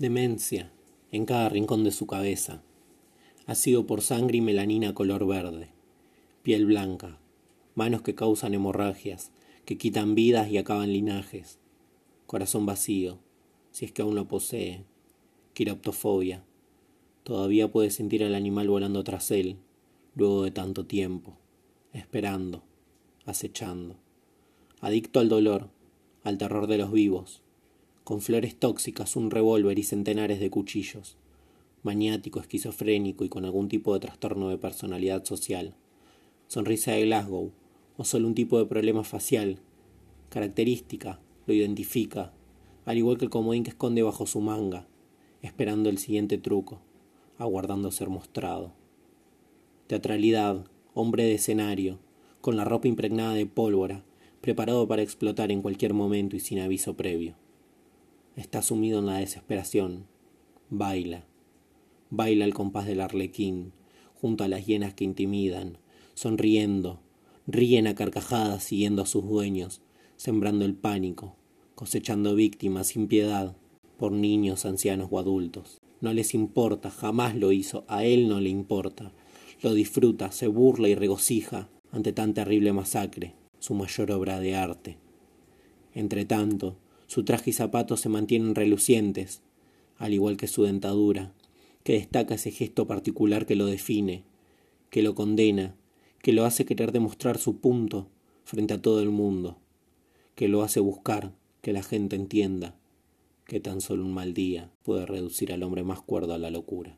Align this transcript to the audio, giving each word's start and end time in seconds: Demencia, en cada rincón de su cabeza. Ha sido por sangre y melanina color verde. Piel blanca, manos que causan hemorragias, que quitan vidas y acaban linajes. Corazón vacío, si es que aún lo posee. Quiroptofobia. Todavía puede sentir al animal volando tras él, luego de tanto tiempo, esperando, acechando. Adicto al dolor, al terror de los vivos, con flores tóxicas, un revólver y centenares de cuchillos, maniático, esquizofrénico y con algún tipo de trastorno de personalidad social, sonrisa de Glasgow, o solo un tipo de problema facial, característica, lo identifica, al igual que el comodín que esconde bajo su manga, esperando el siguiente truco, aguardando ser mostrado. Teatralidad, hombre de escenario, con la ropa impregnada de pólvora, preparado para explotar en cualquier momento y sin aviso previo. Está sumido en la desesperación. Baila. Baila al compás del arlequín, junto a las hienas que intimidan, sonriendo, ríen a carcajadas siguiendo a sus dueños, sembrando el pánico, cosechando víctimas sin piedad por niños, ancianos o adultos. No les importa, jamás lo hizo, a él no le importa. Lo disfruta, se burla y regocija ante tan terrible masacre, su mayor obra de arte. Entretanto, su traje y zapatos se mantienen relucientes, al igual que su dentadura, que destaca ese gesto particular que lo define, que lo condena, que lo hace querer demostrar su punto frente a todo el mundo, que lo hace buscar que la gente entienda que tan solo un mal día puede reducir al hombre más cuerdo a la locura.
Demencia, 0.00 0.72
en 1.12 1.26
cada 1.26 1.50
rincón 1.50 1.84
de 1.84 1.90
su 1.90 2.06
cabeza. 2.06 2.62
Ha 3.44 3.54
sido 3.54 3.86
por 3.86 4.00
sangre 4.00 4.38
y 4.38 4.40
melanina 4.40 4.94
color 4.94 5.26
verde. 5.26 5.68
Piel 6.42 6.64
blanca, 6.64 7.18
manos 7.74 8.00
que 8.00 8.14
causan 8.14 8.54
hemorragias, 8.54 9.30
que 9.66 9.76
quitan 9.76 10.14
vidas 10.14 10.50
y 10.50 10.56
acaban 10.56 10.90
linajes. 10.90 11.58
Corazón 12.26 12.64
vacío, 12.64 13.18
si 13.72 13.84
es 13.84 13.92
que 13.92 14.00
aún 14.00 14.14
lo 14.14 14.26
posee. 14.26 14.86
Quiroptofobia. 15.52 16.44
Todavía 17.22 17.70
puede 17.70 17.90
sentir 17.90 18.24
al 18.24 18.34
animal 18.34 18.70
volando 18.70 19.04
tras 19.04 19.30
él, 19.30 19.58
luego 20.14 20.44
de 20.44 20.50
tanto 20.50 20.86
tiempo, 20.86 21.36
esperando, 21.92 22.62
acechando. 23.26 23.96
Adicto 24.80 25.20
al 25.20 25.28
dolor, 25.28 25.68
al 26.24 26.38
terror 26.38 26.68
de 26.68 26.78
los 26.78 26.90
vivos, 26.90 27.42
con 28.10 28.20
flores 28.20 28.56
tóxicas, 28.56 29.14
un 29.14 29.30
revólver 29.30 29.78
y 29.78 29.84
centenares 29.84 30.40
de 30.40 30.50
cuchillos, 30.50 31.16
maniático, 31.84 32.40
esquizofrénico 32.40 33.24
y 33.24 33.28
con 33.28 33.44
algún 33.44 33.68
tipo 33.68 33.94
de 33.94 34.00
trastorno 34.00 34.48
de 34.48 34.58
personalidad 34.58 35.24
social, 35.24 35.76
sonrisa 36.48 36.90
de 36.90 37.04
Glasgow, 37.04 37.52
o 37.96 38.04
solo 38.04 38.26
un 38.26 38.34
tipo 38.34 38.58
de 38.58 38.66
problema 38.66 39.04
facial, 39.04 39.60
característica, 40.28 41.20
lo 41.46 41.54
identifica, 41.54 42.32
al 42.84 42.98
igual 42.98 43.16
que 43.16 43.26
el 43.26 43.30
comodín 43.30 43.62
que 43.62 43.70
esconde 43.70 44.02
bajo 44.02 44.26
su 44.26 44.40
manga, 44.40 44.88
esperando 45.40 45.88
el 45.88 45.98
siguiente 45.98 46.36
truco, 46.36 46.80
aguardando 47.38 47.92
ser 47.92 48.08
mostrado. 48.08 48.72
Teatralidad, 49.86 50.64
hombre 50.94 51.22
de 51.22 51.34
escenario, 51.34 52.00
con 52.40 52.56
la 52.56 52.64
ropa 52.64 52.88
impregnada 52.88 53.34
de 53.34 53.46
pólvora, 53.46 54.02
preparado 54.40 54.88
para 54.88 55.02
explotar 55.02 55.52
en 55.52 55.62
cualquier 55.62 55.94
momento 55.94 56.34
y 56.34 56.40
sin 56.40 56.58
aviso 56.58 56.96
previo. 56.96 57.36
Está 58.36 58.62
sumido 58.62 59.00
en 59.00 59.06
la 59.06 59.18
desesperación. 59.18 60.06
Baila. 60.70 61.26
Baila 62.10 62.44
al 62.44 62.54
compás 62.54 62.86
del 62.86 63.00
arlequín, 63.00 63.72
junto 64.20 64.44
a 64.44 64.48
las 64.48 64.66
hienas 64.66 64.94
que 64.94 65.04
intimidan, 65.04 65.78
sonriendo, 66.14 67.00
ríen 67.46 67.86
a 67.88 67.94
carcajadas 67.94 68.62
siguiendo 68.62 69.02
a 69.02 69.06
sus 69.06 69.26
dueños, 69.28 69.82
sembrando 70.16 70.64
el 70.64 70.74
pánico, 70.74 71.34
cosechando 71.74 72.34
víctimas 72.34 72.88
sin 72.88 73.08
piedad 73.08 73.56
por 73.98 74.12
niños, 74.12 74.64
ancianos 74.64 75.08
o 75.10 75.18
adultos. 75.18 75.80
No 76.00 76.12
les 76.12 76.32
importa, 76.32 76.90
jamás 76.90 77.34
lo 77.34 77.52
hizo, 77.52 77.84
a 77.88 78.04
él 78.04 78.28
no 78.28 78.40
le 78.40 78.48
importa. 78.48 79.12
Lo 79.60 79.74
disfruta, 79.74 80.30
se 80.30 80.46
burla 80.46 80.88
y 80.88 80.94
regocija 80.94 81.68
ante 81.90 82.12
tan 82.12 82.32
terrible 82.32 82.72
masacre, 82.72 83.34
su 83.58 83.74
mayor 83.74 84.12
obra 84.12 84.40
de 84.40 84.54
arte. 84.54 84.98
Entretanto, 85.94 86.76
su 87.10 87.24
traje 87.24 87.50
y 87.50 87.52
zapatos 87.52 87.98
se 87.98 88.08
mantienen 88.08 88.54
relucientes, 88.54 89.42
al 89.98 90.14
igual 90.14 90.36
que 90.36 90.46
su 90.46 90.62
dentadura, 90.62 91.32
que 91.82 91.94
destaca 91.94 92.36
ese 92.36 92.52
gesto 92.52 92.86
particular 92.86 93.46
que 93.46 93.56
lo 93.56 93.66
define, 93.66 94.22
que 94.90 95.02
lo 95.02 95.16
condena, 95.16 95.74
que 96.22 96.32
lo 96.32 96.44
hace 96.44 96.64
querer 96.64 96.92
demostrar 96.92 97.36
su 97.36 97.58
punto 97.58 98.06
frente 98.44 98.74
a 98.74 98.80
todo 98.80 99.02
el 99.02 99.10
mundo, 99.10 99.58
que 100.36 100.46
lo 100.46 100.62
hace 100.62 100.78
buscar 100.78 101.32
que 101.62 101.72
la 101.72 101.82
gente 101.82 102.14
entienda 102.14 102.76
que 103.44 103.58
tan 103.58 103.80
solo 103.80 104.04
un 104.04 104.14
mal 104.14 104.32
día 104.32 104.70
puede 104.84 105.04
reducir 105.04 105.52
al 105.52 105.64
hombre 105.64 105.82
más 105.82 106.00
cuerdo 106.00 106.34
a 106.34 106.38
la 106.38 106.50
locura. 106.52 106.96